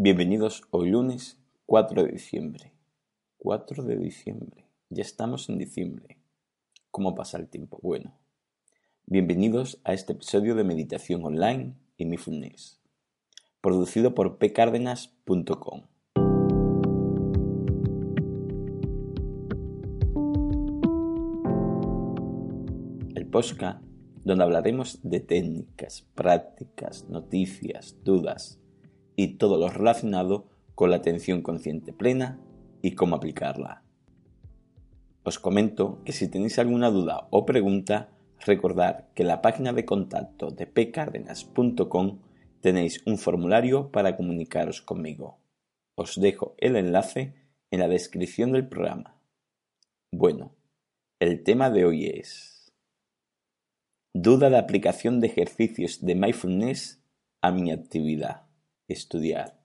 Bienvenidos 0.00 0.62
hoy 0.70 0.90
lunes 0.90 1.40
4 1.66 2.04
de 2.04 2.12
diciembre. 2.12 2.72
4 3.38 3.82
de 3.82 3.96
diciembre. 3.96 4.64
Ya 4.90 5.02
estamos 5.02 5.48
en 5.48 5.58
diciembre. 5.58 6.18
¿Cómo 6.92 7.16
pasa 7.16 7.36
el 7.36 7.48
tiempo? 7.48 7.80
Bueno. 7.82 8.16
Bienvenidos 9.06 9.80
a 9.82 9.94
este 9.94 10.12
episodio 10.12 10.54
de 10.54 10.62
Meditación 10.62 11.24
Online 11.24 11.74
y 11.96 12.04
Mindfulness, 12.04 12.80
producido 13.60 14.14
por 14.14 14.38
pcardenas.com. 14.38 15.82
El 23.16 23.26
podcast 23.26 23.82
donde 24.22 24.44
hablaremos 24.44 25.00
de 25.02 25.18
técnicas, 25.18 26.06
prácticas, 26.14 27.08
noticias, 27.08 27.96
dudas 28.04 28.60
y 29.18 29.36
todo 29.36 29.58
lo 29.58 29.68
relacionado 29.68 30.46
con 30.76 30.90
la 30.90 30.98
atención 30.98 31.42
consciente 31.42 31.92
plena 31.92 32.38
y 32.82 32.92
cómo 32.92 33.16
aplicarla. 33.16 33.82
Os 35.24 35.40
comento 35.40 36.04
que 36.04 36.12
si 36.12 36.28
tenéis 36.28 36.60
alguna 36.60 36.88
duda 36.92 37.26
o 37.30 37.44
pregunta, 37.44 38.12
recordad 38.46 39.08
que 39.14 39.24
en 39.24 39.28
la 39.28 39.42
página 39.42 39.72
de 39.72 39.84
contacto 39.84 40.52
de 40.52 40.68
pcardenas.com 40.68 42.20
tenéis 42.60 43.02
un 43.06 43.18
formulario 43.18 43.90
para 43.90 44.14
comunicaros 44.16 44.82
conmigo. 44.82 45.40
Os 45.96 46.20
dejo 46.20 46.54
el 46.58 46.76
enlace 46.76 47.34
en 47.72 47.80
la 47.80 47.88
descripción 47.88 48.52
del 48.52 48.68
programa. 48.68 49.20
Bueno, 50.12 50.54
el 51.18 51.42
tema 51.42 51.70
de 51.70 51.86
hoy 51.86 52.06
es 52.06 52.72
duda 54.14 54.48
de 54.48 54.58
aplicación 54.58 55.18
de 55.18 55.26
ejercicios 55.26 56.04
de 56.06 56.14
mindfulness 56.14 57.02
a 57.42 57.50
mi 57.50 57.72
actividad 57.72 58.47
estudiar. 58.88 59.58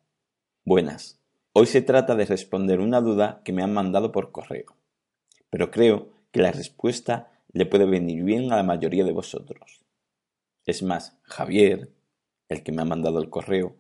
Buenas. 0.66 1.20
Hoy 1.54 1.66
se 1.66 1.82
trata 1.82 2.16
de 2.16 2.26
responder 2.26 2.82
una 2.82 3.00
duda 3.00 3.42
que 3.46 3.54
me 3.54 3.64
han 3.64 3.74
mandado 3.74 4.12
por 4.12 4.32
correo, 4.32 4.76
pero 5.50 5.72
creo 5.72 6.10
que 6.32 6.42
la 6.42 6.52
respuesta 6.52 7.32
le 7.54 7.66
puede 7.66 7.86
venir 7.86 8.24
bien 8.24 8.52
a 8.52 8.58
la 8.58 8.64
mayoría 8.64 9.06
de 9.06 9.14
vosotros. 9.14 9.86
Es 10.66 10.84
más, 10.84 11.18
Javier, 11.24 11.90
el 12.50 12.64
que 12.64 12.72
me 12.72 12.82
ha 12.82 12.86
mandado 12.86 13.20
el 13.20 13.30
correo, 13.30 13.78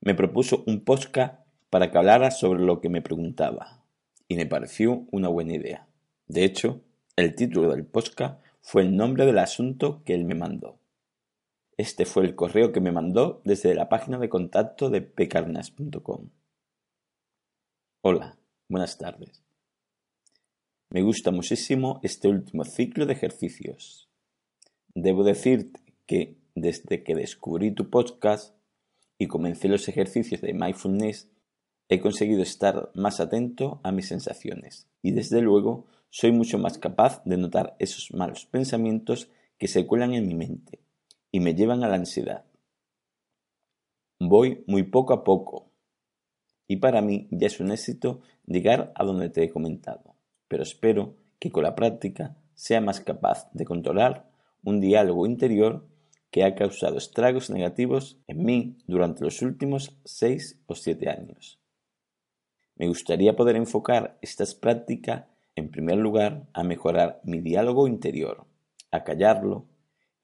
me 0.00 0.14
propuso 0.14 0.64
un 0.66 0.84
podcast 0.84 1.40
para 1.68 1.90
que 1.90 1.98
hablara 1.98 2.30
sobre 2.30 2.62
lo 2.62 2.80
que 2.80 2.88
me 2.88 3.02
preguntaba, 3.02 3.84
y 4.28 4.36
me 4.36 4.46
pareció 4.46 5.06
una 5.10 5.28
buena 5.28 5.54
idea. 5.54 5.88
De 6.26 6.44
hecho, 6.44 6.80
el 7.16 7.34
título 7.34 7.70
del 7.70 7.84
podcast 7.84 8.40
fue 8.62 8.82
el 8.82 8.96
nombre 8.96 9.26
del 9.26 9.38
asunto 9.38 10.02
que 10.04 10.14
él 10.14 10.24
me 10.24 10.34
mandó. 10.34 10.78
Este 11.78 12.06
fue 12.06 12.24
el 12.24 12.34
correo 12.34 12.72
que 12.72 12.80
me 12.80 12.90
mandó 12.90 13.42
desde 13.44 13.74
la 13.74 13.90
página 13.90 14.16
de 14.16 14.30
contacto 14.30 14.88
de 14.88 15.02
pcarnas.com. 15.02 16.30
Hola, 18.00 18.38
buenas 18.66 18.96
tardes. 18.96 19.44
Me 20.88 21.02
gusta 21.02 21.32
muchísimo 21.32 22.00
este 22.02 22.28
último 22.28 22.64
ciclo 22.64 23.04
de 23.04 23.12
ejercicios. 23.12 24.08
Debo 24.94 25.22
decirte 25.22 25.80
que 26.06 26.38
desde 26.54 27.04
que 27.04 27.14
descubrí 27.14 27.72
tu 27.72 27.90
podcast 27.90 28.56
y 29.18 29.26
comencé 29.26 29.68
los 29.68 29.86
ejercicios 29.86 30.40
de 30.40 30.54
mindfulness, 30.54 31.28
he 31.90 32.00
conseguido 32.00 32.40
estar 32.40 32.90
más 32.94 33.20
atento 33.20 33.80
a 33.82 33.92
mis 33.92 34.08
sensaciones 34.08 34.88
y 35.02 35.10
desde 35.10 35.42
luego 35.42 35.84
soy 36.08 36.32
mucho 36.32 36.56
más 36.56 36.78
capaz 36.78 37.22
de 37.26 37.36
notar 37.36 37.76
esos 37.80 38.14
malos 38.14 38.46
pensamientos 38.46 39.28
que 39.58 39.68
se 39.68 39.86
cuelan 39.86 40.14
en 40.14 40.26
mi 40.26 40.34
mente 40.34 40.85
y 41.36 41.40
me 41.40 41.54
llevan 41.54 41.84
a 41.84 41.88
la 41.88 41.96
ansiedad. 41.96 42.46
Voy 44.18 44.64
muy 44.66 44.84
poco 44.84 45.12
a 45.12 45.22
poco 45.22 45.70
y 46.66 46.76
para 46.76 47.02
mí 47.02 47.28
ya 47.30 47.48
es 47.48 47.60
un 47.60 47.72
éxito 47.72 48.20
llegar 48.46 48.90
a 48.94 49.04
donde 49.04 49.28
te 49.28 49.44
he 49.44 49.50
comentado, 49.50 50.14
pero 50.48 50.62
espero 50.62 51.14
que 51.38 51.50
con 51.50 51.64
la 51.64 51.74
práctica 51.74 52.38
sea 52.54 52.80
más 52.80 53.00
capaz 53.00 53.50
de 53.52 53.66
controlar 53.66 54.30
un 54.64 54.80
diálogo 54.80 55.26
interior 55.26 55.86
que 56.30 56.42
ha 56.42 56.54
causado 56.54 56.96
estragos 56.96 57.50
negativos 57.50 58.16
en 58.28 58.42
mí 58.42 58.78
durante 58.86 59.22
los 59.22 59.42
últimos 59.42 59.94
seis 60.06 60.58
o 60.64 60.74
siete 60.74 61.10
años. 61.10 61.60
Me 62.76 62.88
gustaría 62.88 63.36
poder 63.36 63.56
enfocar 63.56 64.16
estas 64.22 64.54
prácticas 64.54 65.26
en 65.54 65.70
primer 65.70 65.98
lugar 65.98 66.48
a 66.54 66.62
mejorar 66.62 67.20
mi 67.24 67.42
diálogo 67.42 67.88
interior, 67.88 68.46
a 68.90 69.04
callarlo 69.04 69.66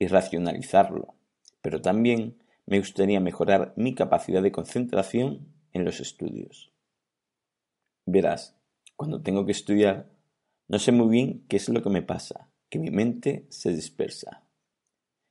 y 0.02 0.08
racionalizarlo, 0.08 1.14
pero 1.60 1.80
también 1.80 2.36
me 2.66 2.80
gustaría 2.80 3.20
mejorar 3.20 3.72
mi 3.76 3.94
capacidad 3.94 4.42
de 4.42 4.50
concentración 4.50 5.46
en 5.72 5.84
los 5.84 6.00
estudios. 6.00 6.72
Verás, 8.04 8.56
cuando 8.96 9.22
tengo 9.22 9.46
que 9.46 9.52
estudiar, 9.52 10.10
no 10.66 10.80
sé 10.80 10.90
muy 10.90 11.08
bien 11.08 11.44
qué 11.48 11.56
es 11.56 11.68
lo 11.68 11.84
que 11.84 11.90
me 11.90 12.02
pasa, 12.02 12.50
que 12.68 12.80
mi 12.80 12.90
mente 12.90 13.46
se 13.48 13.70
dispersa. 13.70 14.42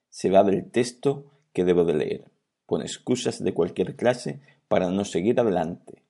Se 0.10 0.30
va 0.30 0.42
del 0.46 0.72
texto 0.72 1.26
que 1.52 1.66
debo 1.66 1.84
de 1.84 1.96
leer, 1.96 2.32
pone 2.66 2.86
excusas 2.86 3.44
de 3.44 3.54
cualquier 3.54 3.98
clase 3.98 4.40
para 4.70 4.90
no 4.90 5.04
seguir 5.04 5.38
adelante. 5.42 6.06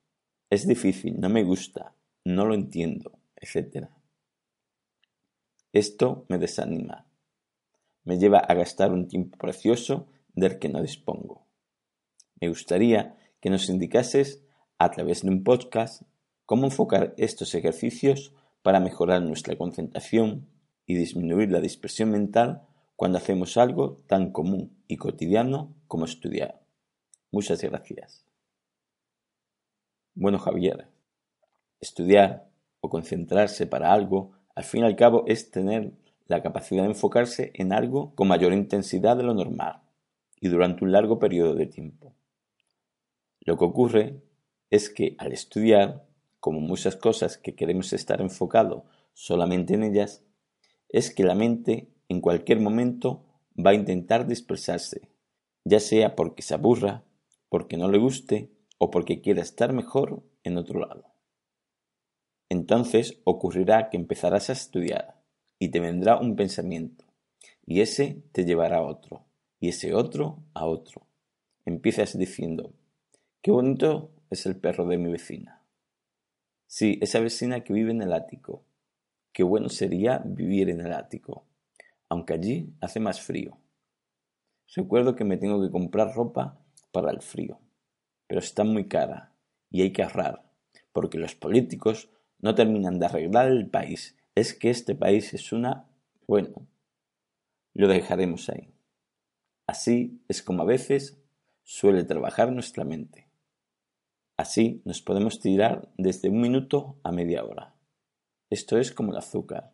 Es 0.51 0.67
difícil, 0.67 1.19
no 1.19 1.29
me 1.29 1.43
gusta, 1.43 1.95
no 2.25 2.45
lo 2.45 2.53
entiendo, 2.53 3.17
etc. 3.37 3.87
Esto 5.73 6.25
me 6.29 6.37
desanima 6.37 7.07
me 8.03 8.17
lleva 8.17 8.39
a 8.39 8.53
gastar 8.53 8.91
un 8.91 9.07
tiempo 9.07 9.37
precioso 9.37 10.07
del 10.33 10.59
que 10.59 10.69
no 10.69 10.81
dispongo. 10.81 11.47
Me 12.39 12.49
gustaría 12.49 13.17
que 13.39 13.49
nos 13.49 13.69
indicases, 13.69 14.43
a 14.77 14.89
través 14.91 15.21
de 15.21 15.29
un 15.29 15.43
podcast, 15.43 16.03
cómo 16.45 16.65
enfocar 16.65 17.13
estos 17.17 17.53
ejercicios 17.53 18.33
para 18.61 18.79
mejorar 18.79 19.21
nuestra 19.21 19.55
concentración 19.55 20.47
y 20.85 20.95
disminuir 20.95 21.51
la 21.51 21.61
dispersión 21.61 22.11
mental 22.11 22.67
cuando 22.95 23.17
hacemos 23.17 23.57
algo 23.57 24.03
tan 24.07 24.31
común 24.31 24.77
y 24.87 24.97
cotidiano 24.97 25.75
como 25.87 26.05
estudiar. 26.05 26.61
Muchas 27.31 27.61
gracias. 27.61 28.25
Bueno, 30.13 30.37
Javier, 30.39 30.87
estudiar 31.79 32.49
o 32.81 32.89
concentrarse 32.89 33.65
para 33.65 33.93
algo, 33.93 34.33
al 34.53 34.63
fin 34.63 34.81
y 34.81 34.85
al 34.85 34.95
cabo, 34.95 35.23
es 35.27 35.51
tener 35.51 35.93
la 36.31 36.41
capacidad 36.41 36.83
de 36.83 36.89
enfocarse 36.89 37.51
en 37.55 37.73
algo 37.73 38.15
con 38.15 38.29
mayor 38.29 38.53
intensidad 38.53 39.17
de 39.17 39.23
lo 39.23 39.33
normal 39.33 39.81
y 40.39 40.47
durante 40.47 40.83
un 40.83 40.91
largo 40.91 41.19
periodo 41.19 41.53
de 41.53 41.67
tiempo. 41.67 42.15
Lo 43.41 43.57
que 43.57 43.65
ocurre 43.65 44.23
es 44.69 44.89
que 44.89 45.15
al 45.19 45.33
estudiar, 45.33 46.07
como 46.39 46.61
muchas 46.61 46.95
cosas 46.95 47.37
que 47.37 47.53
queremos 47.53 47.91
estar 47.91 48.21
enfocado 48.21 48.85
solamente 49.13 49.73
en 49.73 49.83
ellas, 49.83 50.23
es 50.87 51.13
que 51.13 51.23
la 51.23 51.35
mente 51.35 51.89
en 52.07 52.21
cualquier 52.21 52.59
momento 52.59 53.25
va 53.53 53.71
a 53.71 53.75
intentar 53.75 54.25
dispersarse, 54.25 55.09
ya 55.65 55.79
sea 55.81 56.15
porque 56.15 56.41
se 56.41 56.53
aburra, 56.53 57.03
porque 57.49 57.75
no 57.75 57.89
le 57.89 57.97
guste 57.97 58.51
o 58.77 58.89
porque 58.89 59.21
quiera 59.21 59.41
estar 59.41 59.73
mejor 59.73 60.23
en 60.43 60.57
otro 60.57 60.79
lado. 60.79 61.13
Entonces 62.49 63.19
ocurrirá 63.25 63.89
que 63.89 63.97
empezarás 63.97 64.49
a 64.49 64.53
estudiar 64.53 65.20
y 65.61 65.69
te 65.69 65.79
vendrá 65.79 66.17
un 66.17 66.35
pensamiento, 66.35 67.05
y 67.67 67.81
ese 67.81 68.23
te 68.31 68.45
llevará 68.45 68.77
a 68.77 68.81
otro, 68.81 69.25
y 69.59 69.69
ese 69.69 69.93
otro 69.93 70.39
a 70.55 70.65
otro. 70.65 71.05
Empiezas 71.65 72.17
diciendo, 72.17 72.73
qué 73.43 73.51
bonito 73.51 74.09
es 74.31 74.47
el 74.47 74.55
perro 74.55 74.87
de 74.87 74.97
mi 74.97 75.11
vecina. 75.11 75.61
Sí, 76.65 76.97
esa 76.99 77.19
vecina 77.19 77.63
que 77.63 77.73
vive 77.73 77.91
en 77.91 78.01
el 78.01 78.11
ático. 78.11 78.63
Qué 79.33 79.43
bueno 79.43 79.69
sería 79.69 80.23
vivir 80.25 80.67
en 80.71 80.81
el 80.81 80.93
ático, 80.93 81.45
aunque 82.09 82.33
allí 82.33 82.73
hace 82.81 82.99
más 82.99 83.21
frío. 83.21 83.59
Recuerdo 84.75 85.15
que 85.15 85.25
me 85.25 85.37
tengo 85.37 85.61
que 85.61 85.69
comprar 85.69 86.15
ropa 86.15 86.57
para 86.91 87.11
el 87.11 87.21
frío, 87.21 87.59
pero 88.25 88.39
está 88.39 88.63
muy 88.63 88.87
cara 88.87 89.31
y 89.69 89.83
hay 89.83 89.93
que 89.93 90.01
ahorrar, 90.01 90.41
porque 90.91 91.19
los 91.19 91.35
políticos 91.35 92.09
no 92.39 92.55
terminan 92.55 92.97
de 92.97 93.05
arreglar 93.05 93.51
el 93.51 93.69
país 93.69 94.17
es 94.35 94.53
que 94.53 94.69
este 94.69 94.95
país 94.95 95.33
es 95.33 95.51
una... 95.51 95.89
bueno, 96.27 96.67
lo 97.73 97.87
dejaremos 97.87 98.49
ahí. 98.49 98.73
Así 99.67 100.23
es 100.27 100.41
como 100.43 100.63
a 100.63 100.65
veces 100.65 101.21
suele 101.63 102.03
trabajar 102.03 102.51
nuestra 102.51 102.83
mente. 102.83 103.29
Así 104.37 104.81
nos 104.85 105.01
podemos 105.01 105.39
tirar 105.39 105.91
desde 105.97 106.29
un 106.29 106.41
minuto 106.41 106.99
a 107.03 107.11
media 107.11 107.43
hora. 107.43 107.75
Esto 108.49 108.77
es 108.77 108.91
como 108.91 109.11
el 109.11 109.17
azúcar. 109.17 109.73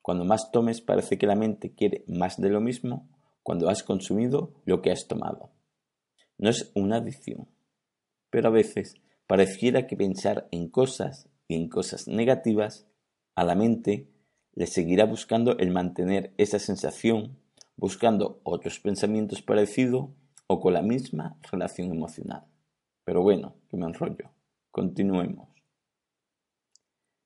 Cuando 0.00 0.24
más 0.24 0.52
tomes 0.52 0.80
parece 0.80 1.18
que 1.18 1.26
la 1.26 1.34
mente 1.34 1.74
quiere 1.74 2.04
más 2.06 2.40
de 2.40 2.48
lo 2.48 2.60
mismo 2.60 3.08
cuando 3.42 3.68
has 3.68 3.82
consumido 3.82 4.54
lo 4.64 4.80
que 4.80 4.90
has 4.90 5.08
tomado. 5.08 5.50
No 6.38 6.50
es 6.50 6.70
una 6.74 6.96
adicción, 6.96 7.48
pero 8.30 8.48
a 8.48 8.52
veces 8.52 8.94
pareciera 9.26 9.86
que 9.86 9.96
pensar 9.96 10.48
en 10.50 10.68
cosas 10.68 11.28
y 11.48 11.56
en 11.56 11.68
cosas 11.68 12.08
negativas 12.08 12.86
a 13.36 13.44
la 13.44 13.54
mente 13.54 14.08
le 14.54 14.66
seguirá 14.66 15.04
buscando 15.04 15.56
el 15.58 15.70
mantener 15.70 16.32
esa 16.38 16.58
sensación, 16.58 17.38
buscando 17.76 18.40
otros 18.42 18.80
pensamientos 18.80 19.42
parecidos 19.42 20.08
o 20.46 20.60
con 20.60 20.72
la 20.72 20.82
misma 20.82 21.38
relación 21.52 21.90
emocional. 21.90 22.44
Pero 23.04 23.22
bueno, 23.22 23.54
que 23.68 23.76
me 23.76 23.86
enrollo. 23.86 24.30
Continuemos. 24.70 25.48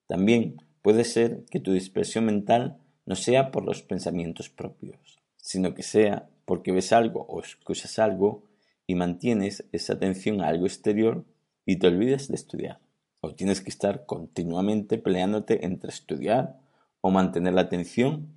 También 0.06 0.56
puede 0.82 1.04
ser 1.04 1.44
que 1.50 1.60
tu 1.60 1.72
dispersión 1.72 2.24
mental 2.26 2.78
no 3.06 3.14
sea 3.14 3.52
por 3.52 3.64
los 3.64 3.82
pensamientos 3.82 4.48
propios, 4.50 5.20
sino 5.36 5.74
que 5.74 5.84
sea 5.84 6.28
porque 6.44 6.72
ves 6.72 6.92
algo 6.92 7.24
o 7.28 7.40
escuchas 7.40 8.00
algo 8.00 8.42
y 8.88 8.96
mantienes 8.96 9.64
esa 9.70 9.92
atención 9.92 10.40
a 10.40 10.48
algo 10.48 10.66
exterior 10.66 11.24
y 11.64 11.76
te 11.76 11.86
olvidas 11.86 12.26
de 12.26 12.34
estudiar. 12.34 12.80
O 13.20 13.34
tienes 13.34 13.60
que 13.60 13.70
estar 13.70 14.06
continuamente 14.06 14.98
peleándote 14.98 15.64
entre 15.64 15.90
estudiar 15.90 16.58
o 17.00 17.10
mantener 17.10 17.54
la 17.54 17.62
atención 17.62 18.28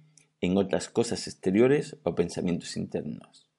en 0.41 0.57
otras 0.57 0.89
cosas 0.89 1.27
exteriores 1.27 1.97
o 2.03 2.15
pensamientos 2.15 2.75
internos. 2.75 3.50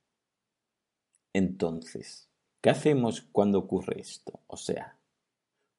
Entonces, 1.33 2.29
¿Qué 2.65 2.71
hacemos 2.71 3.21
cuando 3.21 3.59
ocurre 3.59 4.01
esto? 4.01 4.41
O 4.47 4.57
sea, 4.57 4.97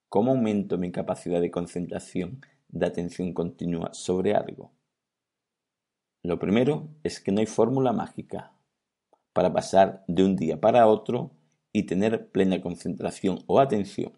¿cómo 0.07 0.33
aumento 0.33 0.77
mi 0.77 0.91
capacidad 0.91 1.41
de 1.41 1.49
concentración, 1.49 2.41
de 2.67 2.85
atención 2.85 3.33
continua 3.33 3.91
sobre 3.95 4.35
algo? 4.35 4.71
Lo 6.21 6.37
primero 6.37 6.89
es 7.03 7.19
que 7.19 7.31
no 7.31 7.39
hay 7.39 7.47
fórmula 7.47 7.91
mágica 7.91 8.51
para 9.33 9.51
pasar 9.51 10.03
de 10.07 10.25
un 10.25 10.35
día 10.35 10.61
para 10.61 10.85
otro 10.85 11.31
y 11.73 11.87
tener 11.87 12.29
plena 12.29 12.61
concentración 12.61 13.39
o 13.47 13.59
atención. 13.59 14.13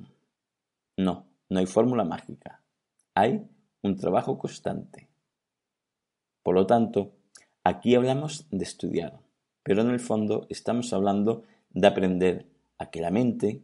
No, 0.97 1.27
no 1.49 1.59
hay 1.59 1.67
fórmula 1.67 2.03
mágica. 2.03 2.63
Hay 3.13 3.47
un 3.83 3.95
trabajo 3.95 4.37
constante. 4.37 5.07
Por 6.43 6.55
lo 6.55 6.65
tanto, 6.65 7.13
aquí 7.63 7.95
hablamos 7.95 8.47
de 8.49 8.63
estudiar, 8.63 9.19
pero 9.63 9.81
en 9.81 9.89
el 9.89 9.99
fondo 9.99 10.47
estamos 10.49 10.91
hablando 10.93 11.43
de 11.69 11.87
aprender 11.87 12.47
a 12.77 12.89
que 12.89 13.01
la 13.01 13.11
mente 13.11 13.63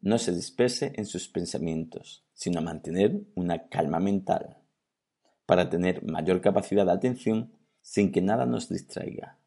no 0.00 0.18
se 0.18 0.32
disperse 0.32 0.92
en 0.96 1.04
sus 1.04 1.28
pensamientos, 1.28 2.24
sino 2.32 2.60
a 2.60 2.62
mantener 2.62 3.20
una 3.34 3.68
calma 3.68 4.00
mental, 4.00 4.56
para 5.44 5.68
tener 5.68 6.04
mayor 6.04 6.40
capacidad 6.40 6.86
de 6.86 6.92
atención 6.92 7.52
sin 7.82 8.12
que 8.12 8.22
nada 8.22 8.46
nos 8.46 8.68
distraiga, 8.68 9.38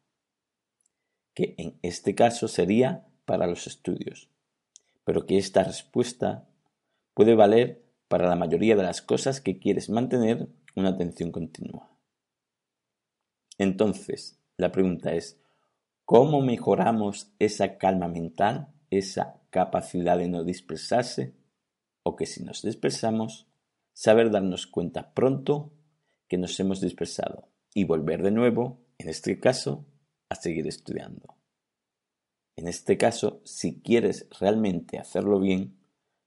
que 1.32 1.54
en 1.58 1.78
este 1.82 2.14
caso 2.14 2.46
sería 2.46 3.06
para 3.24 3.46
los 3.46 3.66
estudios, 3.66 4.28
pero 5.04 5.26
que 5.26 5.38
esta 5.38 5.64
respuesta 5.64 6.46
puede 7.14 7.34
valer 7.34 7.82
para 8.08 8.28
la 8.28 8.36
mayoría 8.36 8.76
de 8.76 8.82
las 8.82 9.02
cosas 9.02 9.40
que 9.40 9.58
quieres 9.58 9.88
mantener 9.88 10.48
una 10.76 10.90
atención 10.90 11.32
continua. 11.32 11.90
Entonces, 13.56 14.40
la 14.56 14.72
pregunta 14.72 15.14
es, 15.14 15.40
¿cómo 16.04 16.42
mejoramos 16.42 17.32
esa 17.38 17.78
calma 17.78 18.08
mental? 18.08 18.74
esa 18.98 19.40
capacidad 19.50 20.18
de 20.18 20.28
no 20.28 20.44
dispersarse, 20.44 21.34
o 22.02 22.16
que 22.16 22.26
si 22.26 22.42
nos 22.42 22.62
dispersamos, 22.62 23.46
saber 23.92 24.30
darnos 24.30 24.66
cuenta 24.66 25.14
pronto 25.14 25.72
que 26.28 26.38
nos 26.38 26.58
hemos 26.60 26.80
dispersado 26.80 27.48
y 27.72 27.84
volver 27.84 28.22
de 28.22 28.30
nuevo, 28.30 28.80
en 28.98 29.08
este 29.08 29.40
caso, 29.40 29.86
a 30.28 30.34
seguir 30.34 30.66
estudiando. 30.66 31.36
En 32.56 32.68
este 32.68 32.96
caso, 32.96 33.40
si 33.44 33.80
quieres 33.80 34.28
realmente 34.38 34.98
hacerlo 34.98 35.40
bien, 35.40 35.76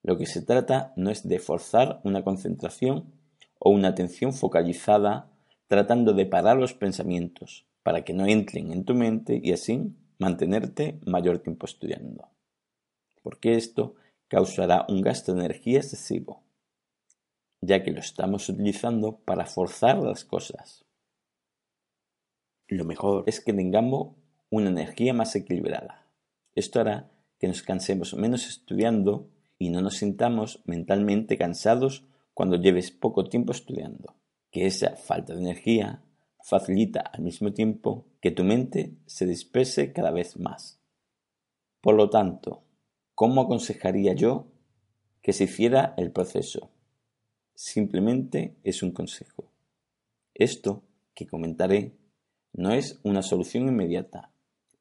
lo 0.07 0.17
que 0.17 0.25
se 0.25 0.41
trata 0.41 0.93
no 0.95 1.11
es 1.11 1.27
de 1.27 1.39
forzar 1.39 1.99
una 2.05 2.23
concentración 2.23 3.11
o 3.59 3.71
una 3.71 3.89
atención 3.89 4.31
focalizada 4.33 5.29
tratando 5.67 6.13
de 6.13 6.25
parar 6.25 6.55
los 6.55 6.73
pensamientos 6.73 7.67
para 7.83 8.05
que 8.05 8.13
no 8.13 8.25
entren 8.25 8.71
en 8.71 8.85
tu 8.85 8.95
mente 8.95 9.39
y 9.43 9.51
así 9.51 9.93
mantenerte 10.17 10.99
mayor 11.05 11.39
tiempo 11.39 11.65
estudiando 11.65 12.29
porque 13.27 13.55
esto 13.55 13.95
causará 14.29 14.85
un 14.87 15.01
gasto 15.01 15.33
de 15.33 15.41
energía 15.41 15.79
excesivo, 15.79 16.43
ya 17.59 17.83
que 17.83 17.91
lo 17.91 17.99
estamos 17.99 18.47
utilizando 18.47 19.17
para 19.17 19.45
forzar 19.45 19.97
las 19.97 20.23
cosas. 20.23 20.85
Lo 22.69 22.85
mejor 22.85 23.25
es 23.27 23.41
que 23.41 23.51
tengamos 23.51 24.15
una 24.49 24.69
energía 24.69 25.13
más 25.13 25.35
equilibrada. 25.35 26.07
Esto 26.55 26.79
hará 26.79 27.11
que 27.37 27.49
nos 27.49 27.63
cansemos 27.63 28.13
menos 28.13 28.47
estudiando 28.47 29.29
y 29.57 29.69
no 29.69 29.81
nos 29.81 29.97
sintamos 29.97 30.61
mentalmente 30.65 31.37
cansados 31.37 32.05
cuando 32.33 32.57
lleves 32.57 32.91
poco 32.91 33.25
tiempo 33.25 33.51
estudiando. 33.51 34.15
Que 34.51 34.65
esa 34.65 34.95
falta 34.95 35.33
de 35.33 35.41
energía 35.41 36.03
facilita 36.43 37.01
al 37.01 37.21
mismo 37.21 37.53
tiempo 37.53 38.05
que 38.21 38.31
tu 38.31 38.43
mente 38.43 38.93
se 39.05 39.25
disperse 39.25 39.91
cada 39.93 40.11
vez 40.11 40.37
más. 40.37 40.79
Por 41.81 41.95
lo 41.95 42.09
tanto, 42.09 42.63
¿Cómo 43.19 43.41
aconsejaría 43.41 44.13
yo 44.13 44.45
que 45.23 45.33
se 45.33 45.45
hiciera 45.45 45.95
el 45.97 46.11
proceso? 46.11 46.69
Simplemente 47.55 48.57
es 48.63 48.83
un 48.83 48.91
consejo. 48.91 49.51
Esto 50.35 50.83
que 51.15 51.25
comentaré 51.25 51.97
no 52.53 52.73
es 52.73 52.99
una 53.01 53.23
solución 53.23 53.69
inmediata, 53.69 54.29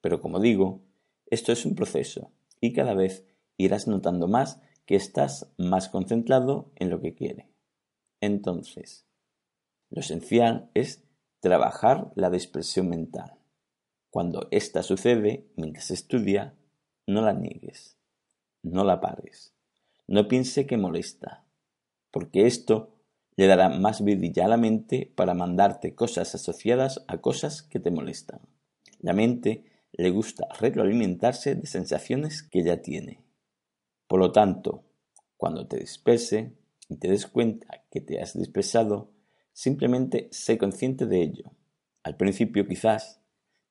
pero 0.03 0.21
como 0.21 0.39
digo, 0.39 0.83
esto 1.25 1.51
es 1.51 1.65
un 1.65 1.75
proceso 1.75 2.31
y 2.61 2.75
cada 2.75 2.93
vez 2.93 3.25
irás 3.57 3.89
notando 3.89 4.29
más 4.29 4.61
que 4.87 4.97
estás 4.97 5.53
más 5.59 5.89
concentrado 5.89 6.73
en 6.77 6.91
lo 6.91 7.01
que 7.01 7.15
quiere. 7.15 7.51
Entonces, 8.21 9.07
lo 9.91 10.01
esencial 10.01 10.71
es 10.75 11.05
trabajar 11.41 12.13
la 12.15 12.31
dispersión 12.31 12.89
mental. 12.89 13.39
Cuando 14.11 14.49
ésta 14.51 14.83
sucede 14.83 15.47
mientras 15.57 15.91
estudia, 15.91 16.55
no 17.07 17.21
la 17.21 17.35
niegues 17.35 17.97
no 18.67 18.85
la 18.85 19.01
pares. 19.01 19.55
No 20.07 20.29
piense 20.29 20.67
que 20.67 20.77
molesta, 20.77 21.45
porque 22.11 22.47
esto 22.47 22.95
le 23.37 23.47
dará 23.47 23.69
más 23.69 24.03
vidilla 24.03 24.47
a 24.47 24.49
la 24.49 24.57
mente 24.57 25.13
para 25.15 25.35
mandarte 25.35 25.95
cosas 25.95 26.35
asociadas 26.35 27.05
a 27.07 27.19
cosas 27.19 27.63
que 27.63 27.81
te 27.81 27.91
molestan. 27.91 28.41
La 29.01 29.13
mente 29.13 29.65
le 29.93 30.11
gusta 30.11 30.49
retroalimentarse 30.59 31.55
de 31.55 31.67
sensaciones 31.67 32.43
que 32.43 32.63
ya 32.63 32.83
tiene. 32.83 33.26
Por 34.07 34.21
lo 34.21 34.33
tanto, 34.33 34.85
cuando 35.37 35.67
te 35.67 35.79
disperse 35.79 36.53
y 36.89 36.97
te 36.97 37.09
des 37.09 37.27
cuenta 37.27 37.85
que 37.91 38.01
te 38.01 38.21
has 38.21 38.39
dispersado, 38.39 39.11
simplemente 39.53 40.29
sé 40.31 40.59
consciente 40.59 41.07
de 41.07 41.23
ello. 41.23 41.53
Al 42.03 42.17
principio 42.17 42.67
quizás 42.67 43.21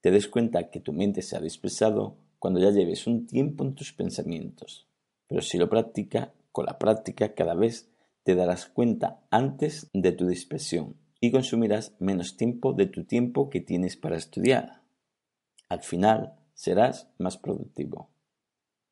te 0.02 0.12
des 0.12 0.28
cuenta 0.28 0.70
que 0.70 0.80
tu 0.80 0.94
mente 0.94 1.22
se 1.22 1.38
ha 1.38 1.40
dispersado 1.40 2.18
cuando 2.38 2.60
ya 2.60 2.72
lleves 2.72 3.08
un 3.08 3.26
tiempo 3.26 3.64
en 3.64 3.76
tus 3.76 3.94
pensamientos. 3.94 4.88
Pero 5.28 5.42
si 5.42 5.58
lo 5.58 5.70
practica, 5.70 6.34
con 6.52 6.66
la 6.66 6.78
práctica 6.78 7.34
cada 7.34 7.56
vez 7.56 7.90
te 8.24 8.36
darás 8.36 8.66
cuenta 8.66 9.22
antes 9.30 9.90
de 9.94 10.12
tu 10.12 10.28
dispersión 10.28 10.96
y 11.20 11.32
consumirás 11.32 11.96
menos 12.00 12.38
tiempo 12.38 12.74
de 12.74 12.88
tu 12.88 13.06
tiempo 13.06 13.50
que 13.50 13.62
tienes 13.62 13.98
para 13.98 14.18
estudiar. 14.18 14.82
Al 15.70 15.82
final 15.82 16.36
serás 16.54 17.10
más 17.18 17.38
productivo. 17.38 18.10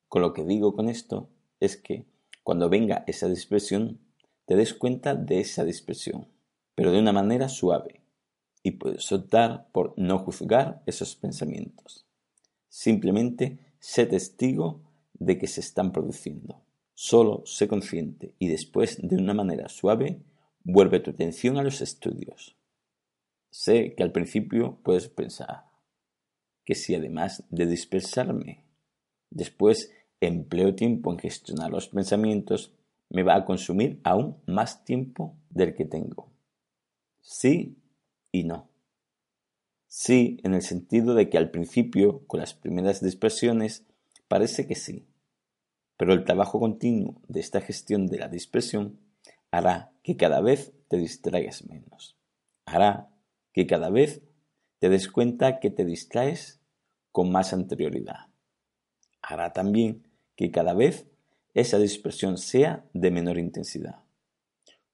Con 0.08 0.22
lo 0.22 0.32
que 0.32 0.44
digo 0.44 0.74
con 0.74 0.88
esto 0.88 1.30
es 1.64 1.76
que 1.76 2.06
cuando 2.42 2.68
venga 2.68 3.04
esa 3.06 3.28
dispersión, 3.28 4.00
te 4.46 4.56
des 4.56 4.74
cuenta 4.74 5.14
de 5.14 5.40
esa 5.40 5.64
dispersión, 5.64 6.28
pero 6.74 6.92
de 6.92 6.98
una 6.98 7.12
manera 7.12 7.48
suave, 7.48 8.02
y 8.62 8.72
puedes 8.72 9.10
optar 9.12 9.68
por 9.72 9.94
no 9.96 10.18
juzgar 10.18 10.82
esos 10.86 11.16
pensamientos. 11.16 12.06
Simplemente 12.68 13.58
sé 13.78 14.06
testigo 14.06 14.82
de 15.12 15.38
que 15.38 15.46
se 15.46 15.60
están 15.60 15.92
produciendo. 15.92 16.62
Solo 16.94 17.42
sé 17.46 17.68
consciente 17.68 18.34
y 18.38 18.48
después, 18.48 18.98
de 19.02 19.16
una 19.16 19.34
manera 19.34 19.68
suave, 19.68 20.22
vuelve 20.62 21.00
tu 21.00 21.10
atención 21.10 21.58
a 21.58 21.62
los 21.62 21.80
estudios. 21.80 22.56
Sé 23.50 23.94
que 23.94 24.02
al 24.02 24.12
principio 24.12 24.78
puedes 24.82 25.08
pensar 25.08 25.66
que 26.64 26.74
si 26.74 26.94
además 26.94 27.44
de 27.50 27.66
dispersarme, 27.66 28.64
después 29.30 29.92
empleo 30.26 30.74
tiempo 30.74 31.12
en 31.12 31.18
gestionar 31.18 31.70
los 31.70 31.88
pensamientos, 31.88 32.72
me 33.10 33.22
va 33.22 33.36
a 33.36 33.44
consumir 33.44 34.00
aún 34.04 34.36
más 34.46 34.84
tiempo 34.84 35.36
del 35.50 35.74
que 35.74 35.84
tengo. 35.84 36.32
Sí 37.20 37.76
y 38.32 38.44
no. 38.44 38.68
Sí, 39.86 40.38
en 40.42 40.54
el 40.54 40.62
sentido 40.62 41.14
de 41.14 41.30
que 41.30 41.38
al 41.38 41.50
principio, 41.50 42.26
con 42.26 42.40
las 42.40 42.54
primeras 42.54 43.00
dispersiones, 43.00 43.86
parece 44.28 44.66
que 44.66 44.74
sí, 44.74 45.06
Pero 45.96 46.12
el 46.12 46.24
trabajo 46.24 46.58
continuo 46.58 47.22
de 47.28 47.40
esta 47.40 47.60
gestión 47.60 48.08
de 48.08 48.18
la 48.18 48.28
dispersión 48.28 48.98
hará 49.52 49.92
que 50.02 50.16
cada 50.16 50.40
vez 50.40 50.72
te 50.88 50.96
distraigas 50.96 51.66
menos. 51.66 52.16
Hará 52.66 53.10
que 53.52 53.66
cada 53.66 53.90
vez 53.90 54.22
te 54.80 54.88
des 54.88 55.08
cuenta 55.08 55.60
que 55.60 55.70
te 55.70 55.84
distraes 55.84 56.60
con 57.12 57.30
más 57.30 57.52
anterioridad. 57.52 58.26
Hará 59.22 59.52
también 59.52 60.02
que 60.36 60.50
cada 60.50 60.74
vez 60.74 61.06
esa 61.54 61.78
dispersión 61.78 62.36
sea 62.36 62.84
de 62.92 63.10
menor 63.10 63.38
intensidad. 63.38 64.00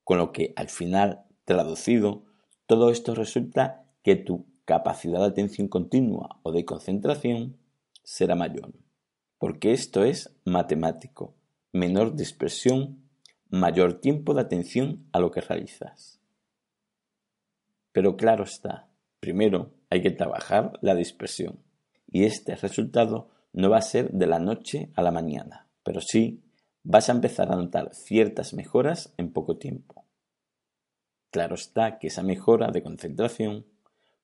Con 0.04 0.18
lo 0.18 0.32
que 0.32 0.52
al 0.56 0.68
final, 0.68 1.24
traducido, 1.44 2.24
todo 2.66 2.90
esto 2.90 3.14
resulta 3.14 3.84
que 4.02 4.16
tu 4.16 4.46
capacidad 4.64 5.20
de 5.20 5.26
atención 5.26 5.68
continua 5.68 6.38
o 6.42 6.52
de 6.52 6.64
concentración 6.64 7.56
será 8.04 8.34
mayor. 8.34 8.72
Porque 9.38 9.72
esto 9.72 10.04
es 10.04 10.36
matemático. 10.44 11.34
Menor 11.72 12.14
dispersión, 12.14 13.02
mayor 13.48 14.00
tiempo 14.00 14.34
de 14.34 14.42
atención 14.42 15.06
a 15.12 15.18
lo 15.18 15.30
que 15.30 15.40
realizas. 15.40 16.20
Pero 17.92 18.16
claro 18.16 18.44
está, 18.44 18.88
primero 19.18 19.72
hay 19.88 20.02
que 20.02 20.10
trabajar 20.10 20.78
la 20.82 20.94
dispersión. 20.94 21.58
Y 22.06 22.24
este 22.24 22.54
resultado 22.54 23.29
no 23.52 23.70
va 23.70 23.78
a 23.78 23.82
ser 23.82 24.10
de 24.12 24.26
la 24.26 24.38
noche 24.38 24.90
a 24.94 25.02
la 25.02 25.10
mañana, 25.10 25.66
pero 25.82 26.00
sí 26.00 26.42
vas 26.82 27.08
a 27.08 27.12
empezar 27.12 27.52
a 27.52 27.56
notar 27.56 27.94
ciertas 27.94 28.54
mejoras 28.54 29.12
en 29.16 29.32
poco 29.32 29.58
tiempo. 29.58 30.04
Claro 31.30 31.54
está 31.54 31.98
que 31.98 32.08
esa 32.08 32.22
mejora 32.22 32.70
de 32.70 32.82
concentración 32.82 33.66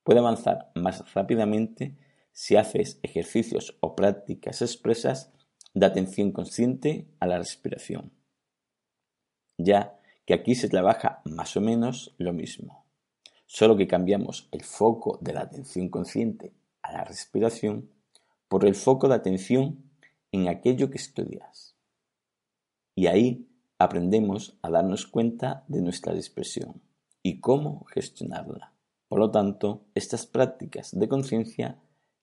puede 0.03 0.21
avanzar 0.21 0.71
más 0.75 1.13
rápidamente 1.15 1.97
si 2.33 2.57
haces 2.57 2.99
ejercicios 3.03 3.77
o 3.81 3.95
prácticas 3.95 4.63
expresas 4.63 5.33
de 5.75 5.87
atención 5.87 6.33
consciente 6.33 7.07
a 7.21 7.27
la 7.27 7.39
respiración, 7.39 8.13
ya 9.59 9.99
que 10.25 10.35
aquí 10.35 10.55
se 10.55 10.69
trabaja 10.69 11.23
más 11.25 11.57
o 11.57 11.61
menos 11.61 12.15
lo 12.19 12.33
mismo, 12.33 12.87
solo 13.47 13.77
que 13.77 13.87
cambiamos 13.87 14.49
el 14.53 14.65
foco 14.65 15.19
de 15.21 15.33
la 15.33 15.43
atención 15.43 15.89
consciente 15.89 16.53
a 16.83 16.93
la 16.93 17.05
respiración 17.05 17.91
por 18.49 18.65
el 18.65 18.75
foco 18.75 19.09
de 19.09 19.15
atención 19.15 19.91
en 20.33 20.49
aquello 20.49 20.91
que 20.91 20.99
estudias. 20.99 21.77
Y 22.95 23.07
ahí 23.07 23.49
aprendemos 23.79 24.59
a 24.63 24.71
darnos 24.71 25.07
cuenta 25.07 25.65
de 25.69 25.83
nuestra 25.83 26.15
dispersión 26.15 26.81
y 27.23 27.41
cómo 27.41 27.85
gestionarla. 27.85 28.73
Por 29.09 29.19
lo 29.19 29.31
tanto, 29.31 29.85
estas 29.95 30.27
prácticas 30.27 30.99
de 30.99 31.09
conciencia 31.09 31.79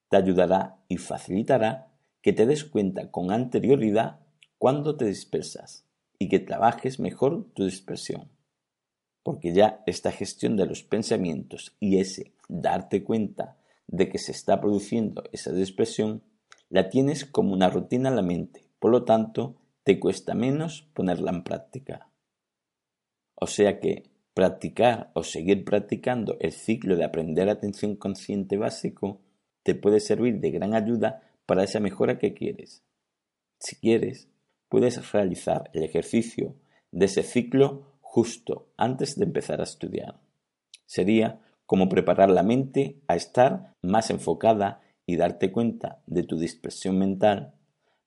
te 0.10 0.18
ayudará 0.18 0.78
y 0.88 0.98
facilitará 0.98 1.92
que 2.22 2.34
te 2.34 2.46
des 2.46 2.64
cuenta 2.64 3.12
con 3.12 3.32
anterioridad 3.32 4.20
cuando 4.58 4.96
te 4.96 5.06
dispersas 5.06 5.86
y 6.20 6.30
que 6.30 6.40
trabajes 6.40 7.00
mejor 7.00 7.52
tu 7.54 7.66
dispersión. 7.66 8.30
Porque 9.24 9.54
ya 9.54 9.84
esta 9.86 10.12
gestión 10.12 10.56
de 10.58 10.66
los 10.66 10.84
pensamientos 10.84 11.76
y 11.80 11.98
ese 11.98 12.34
darte 12.48 13.04
cuenta 13.04 13.58
de 13.88 14.10
que 14.10 14.18
se 14.18 14.32
está 14.32 14.60
produciendo 14.62 15.24
esa 15.32 15.52
dispersión, 15.52 16.24
la 16.70 16.90
tienes 16.90 17.26
como 17.26 17.54
una 17.54 17.70
rutina 17.70 18.10
en 18.10 18.16
la 18.16 18.22
mente. 18.22 18.66
Por 18.80 18.92
lo 18.92 19.04
tanto, 19.04 19.56
te 19.84 20.00
cuesta 20.00 20.34
menos 20.34 20.90
ponerla 20.94 21.32
en 21.32 21.44
práctica. 21.44 22.10
O 23.36 23.48
sea 23.48 23.80
que 23.80 24.04
practicar 24.34 25.12
o 25.14 25.24
seguir 25.24 25.64
practicando 25.66 26.38
el 26.40 26.52
ciclo 26.52 26.96
de 26.96 27.04
aprender 27.04 27.50
atención 27.50 27.96
consciente 27.96 28.58
básico 28.58 29.22
te 29.64 29.76
puede 29.76 30.00
servir 30.00 30.40
de 30.40 30.52
gran 30.52 30.74
ayuda 30.74 31.22
para 31.46 31.64
esa 31.64 31.80
mejora 31.80 32.18
que 32.18 32.34
quieres. 32.34 32.84
Si 33.60 33.76
quieres, 33.76 34.30
puedes 34.70 35.12
realizar 35.12 35.70
el 35.74 35.84
ejercicio 35.84 36.56
de 36.92 37.06
ese 37.06 37.24
ciclo 37.24 37.98
justo 38.02 38.70
antes 38.78 39.18
de 39.18 39.26
empezar 39.26 39.60
a 39.60 39.66
estudiar. 39.66 40.20
Sería 40.86 41.42
como 41.74 41.90
preparar 41.90 42.30
la 42.30 42.44
mente 42.44 43.02
a 43.08 43.16
estar 43.16 43.74
más 43.82 44.12
enfocada 44.12 44.82
y 45.08 45.16
darte 45.16 45.52
cuenta 45.52 46.04
de 46.06 46.22
tu 46.22 46.38
dispersión 46.38 47.00
mental 47.00 47.56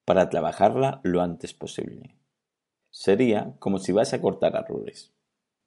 para 0.04 0.28
trabajarla 0.30 1.00
lo 1.02 1.20
antes 1.20 1.52
posible. 1.52 2.14
Sería 2.92 3.56
como 3.58 3.78
si 3.78 3.90
vas 3.90 4.14
a 4.14 4.20
cortar 4.20 4.56
árboles. 4.56 5.12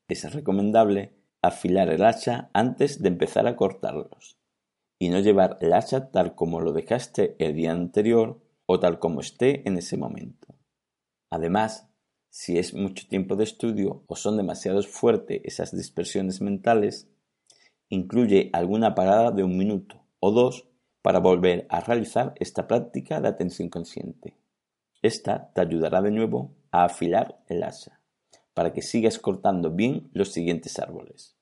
Es 0.08 0.34
recomendable 0.34 1.14
afilar 1.42 1.90
el 1.90 2.06
hacha 2.06 2.50
antes 2.54 3.02
de 3.02 3.10
empezar 3.10 3.48
a 3.48 3.58
cortarlos 3.58 4.38
y 4.98 5.10
no 5.10 5.20
llevar 5.20 5.58
el 5.60 5.74
hacha 5.74 6.10
tal 6.10 6.36
como 6.36 6.62
lo 6.62 6.72
dejaste 6.72 7.36
el 7.38 7.54
día 7.54 7.74
anterior 7.74 8.40
o 8.66 8.80
tal 8.80 9.00
como 9.00 9.20
esté 9.20 9.68
en 9.68 9.78
ese 9.78 9.98
momento. 9.98 10.56
Además, 11.30 11.90
si 12.30 12.60
es 12.60 12.74
mucho 12.74 13.10
tiempo 13.10 13.36
de 13.36 13.44
estudio 13.44 14.06
o 14.08 14.16
son 14.16 14.38
demasiado 14.38 14.82
fuertes 14.84 15.42
esas 15.44 15.76
dispersiones 15.76 16.40
mentales, 16.40 17.10
incluye 17.90 18.50
alguna 18.54 18.96
parada 18.96 19.32
de 19.32 19.44
un 19.44 19.58
minuto 19.58 20.04
o 20.20 20.32
dos 20.32 20.68
para 21.02 21.20
volver 21.20 21.66
a 21.70 21.80
realizar 21.80 22.34
esta 22.38 22.68
práctica 22.68 23.20
de 23.20 23.28
atención 23.28 23.70
consciente. 23.70 24.38
Esta 25.02 25.52
te 25.54 25.62
ayudará 25.62 26.02
de 26.02 26.12
nuevo 26.12 26.56
a 26.72 26.84
afilar 26.84 27.42
el 27.48 27.64
asa, 27.64 28.02
para 28.54 28.74
que 28.74 28.82
sigas 28.82 29.18
cortando 29.18 29.72
bien 29.72 30.10
los 30.14 30.32
siguientes 30.32 30.78
árboles. 30.78 31.36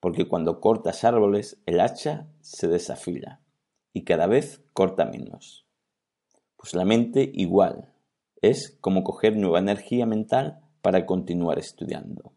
Porque 0.00 0.28
cuando 0.28 0.60
cortas 0.60 1.04
árboles, 1.04 1.58
el 1.66 1.80
hacha 1.80 2.28
se 2.40 2.68
desafila 2.68 3.40
y 3.92 4.04
cada 4.04 4.26
vez 4.26 4.62
corta 4.72 5.06
menos. 5.06 5.66
Pues 6.56 6.74
la 6.74 6.84
mente 6.84 7.30
igual, 7.32 7.92
es 8.42 8.76
como 8.80 9.04
coger 9.04 9.36
nueva 9.36 9.60
energía 9.60 10.06
mental 10.06 10.60
para 10.82 11.06
continuar 11.06 11.58
estudiando. 11.58 12.32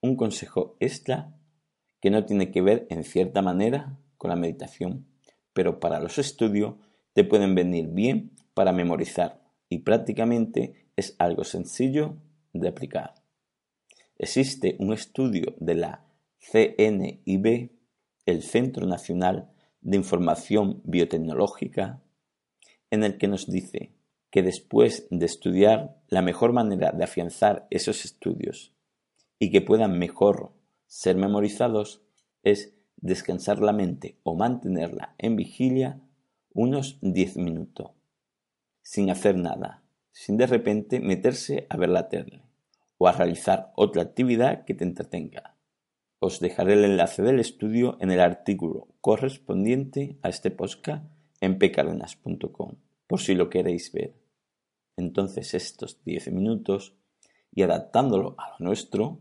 Un 0.00 0.16
consejo 0.16 0.76
extra 0.78 1.37
que 2.00 2.10
no 2.10 2.24
tiene 2.24 2.50
que 2.50 2.62
ver 2.62 2.86
en 2.90 3.04
cierta 3.04 3.42
manera 3.42 3.98
con 4.16 4.30
la 4.30 4.36
meditación, 4.36 5.06
pero 5.52 5.80
para 5.80 6.00
los 6.00 6.18
estudios 6.18 6.74
te 7.12 7.24
pueden 7.24 7.54
venir 7.54 7.88
bien 7.88 8.32
para 8.54 8.72
memorizar 8.72 9.40
y 9.68 9.78
prácticamente 9.80 10.90
es 10.96 11.14
algo 11.18 11.44
sencillo 11.44 12.16
de 12.52 12.68
aplicar. 12.68 13.14
Existe 14.16 14.76
un 14.78 14.92
estudio 14.92 15.54
de 15.58 15.74
la 15.74 16.04
CNIB, 16.38 17.70
el 18.26 18.42
Centro 18.42 18.86
Nacional 18.86 19.50
de 19.80 19.96
Información 19.96 20.80
Biotecnológica, 20.84 22.02
en 22.90 23.04
el 23.04 23.18
que 23.18 23.28
nos 23.28 23.46
dice 23.46 23.92
que 24.30 24.42
después 24.42 25.06
de 25.10 25.26
estudiar 25.26 26.00
la 26.08 26.22
mejor 26.22 26.52
manera 26.52 26.92
de 26.92 27.04
afianzar 27.04 27.66
esos 27.70 28.04
estudios 28.04 28.74
y 29.38 29.50
que 29.50 29.60
puedan 29.60 29.98
mejor 29.98 30.52
ser 30.88 31.16
memorizados 31.16 32.02
es 32.42 32.74
descansar 32.96 33.60
la 33.60 33.72
mente 33.72 34.18
o 34.24 34.34
mantenerla 34.34 35.14
en 35.18 35.36
vigilia 35.36 36.00
unos 36.52 36.98
10 37.02 37.36
minutos, 37.36 37.92
sin 38.82 39.10
hacer 39.10 39.36
nada, 39.36 39.84
sin 40.10 40.36
de 40.36 40.46
repente 40.46 40.98
meterse 40.98 41.66
a 41.68 41.76
ver 41.76 41.90
la 41.90 42.08
tele 42.08 42.42
o 42.96 43.06
a 43.06 43.12
realizar 43.12 43.72
otra 43.76 44.02
actividad 44.02 44.64
que 44.64 44.74
te 44.74 44.82
entretenga. 44.82 45.54
Os 46.18 46.40
dejaré 46.40 46.72
el 46.72 46.84
enlace 46.84 47.22
del 47.22 47.38
estudio 47.38 47.96
en 48.00 48.10
el 48.10 48.18
artículo 48.18 48.88
correspondiente 49.00 50.18
a 50.22 50.30
este 50.30 50.50
podcast 50.50 51.04
en 51.40 51.58
pcardenas.com, 51.58 52.72
por 53.06 53.20
si 53.20 53.34
lo 53.34 53.48
queréis 53.48 53.92
ver. 53.92 54.14
Entonces 54.96 55.54
estos 55.54 56.02
10 56.02 56.32
minutos, 56.32 56.96
y 57.52 57.62
adaptándolo 57.62 58.34
a 58.36 58.50
lo 58.50 58.66
nuestro, 58.66 59.20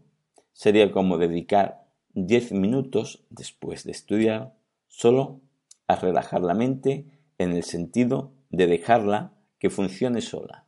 sería 0.57 0.91
como 0.91 1.19
dedicar 1.19 1.85
diez 2.15 2.51
minutos 2.51 3.23
después 3.29 3.83
de 3.83 3.91
estudiar 3.91 4.55
solo 4.87 5.39
a 5.85 5.95
relajar 5.95 6.41
la 6.41 6.55
mente 6.55 7.05
en 7.37 7.51
el 7.51 7.63
sentido 7.63 8.33
de 8.49 8.65
dejarla 8.65 9.33
que 9.59 9.69
funcione 9.69 10.19
sola, 10.19 10.65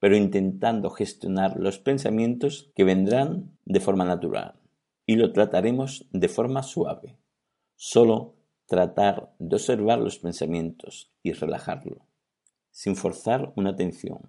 pero 0.00 0.16
intentando 0.16 0.90
gestionar 0.90 1.56
los 1.60 1.78
pensamientos 1.78 2.72
que 2.74 2.82
vendrán 2.82 3.56
de 3.64 3.78
forma 3.78 4.04
natural 4.04 4.56
y 5.06 5.14
lo 5.14 5.32
trataremos 5.32 6.08
de 6.10 6.28
forma 6.28 6.64
suave. 6.64 7.16
Solo 7.76 8.34
tratar 8.66 9.32
de 9.38 9.54
observar 9.54 10.00
los 10.00 10.18
pensamientos 10.18 11.12
y 11.22 11.34
relajarlo, 11.34 12.04
sin 12.72 12.96
forzar 12.96 13.52
una 13.54 13.70
atención, 13.70 14.28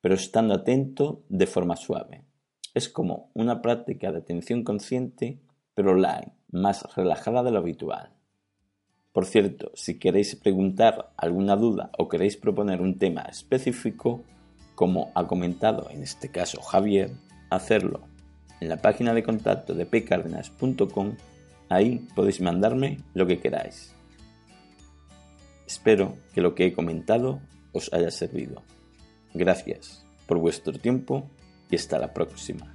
pero 0.00 0.14
estando 0.14 0.54
atento 0.54 1.24
de 1.28 1.48
forma 1.48 1.74
suave. 1.74 2.22
Es 2.74 2.88
como 2.88 3.30
una 3.34 3.60
práctica 3.60 4.12
de 4.12 4.18
atención 4.18 4.64
consciente 4.64 5.40
pero 5.74 5.94
la 5.94 6.32
más 6.50 6.84
relajada 6.96 7.42
de 7.42 7.50
lo 7.50 7.58
habitual. 7.58 8.10
Por 9.12 9.26
cierto, 9.26 9.72
si 9.74 9.98
queréis 9.98 10.36
preguntar 10.36 11.12
alguna 11.16 11.56
duda 11.56 11.90
o 11.98 12.08
queréis 12.08 12.36
proponer 12.36 12.80
un 12.80 12.98
tema 12.98 13.22
específico, 13.22 14.22
como 14.74 15.12
ha 15.14 15.26
comentado 15.26 15.88
en 15.90 16.02
este 16.02 16.30
caso 16.30 16.60
Javier, 16.62 17.10
hacerlo 17.50 18.00
en 18.60 18.68
la 18.68 18.78
página 18.78 19.12
de 19.12 19.22
contacto 19.22 19.74
de 19.74 19.84
pcardenas.com, 19.84 21.16
ahí 21.68 22.06
podéis 22.14 22.40
mandarme 22.40 22.98
lo 23.12 23.26
que 23.26 23.38
queráis. 23.38 23.94
Espero 25.66 26.16
que 26.32 26.40
lo 26.40 26.54
que 26.54 26.66
he 26.66 26.72
comentado 26.72 27.40
os 27.72 27.92
haya 27.92 28.10
servido. 28.10 28.62
Gracias 29.34 30.06
por 30.26 30.38
vuestro 30.38 30.72
tiempo 30.74 31.28
y 31.72 31.76
hasta 31.76 31.98
la 31.98 32.12
próxima. 32.12 32.72